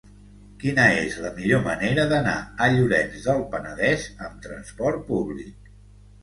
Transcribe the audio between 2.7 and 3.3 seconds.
Llorenç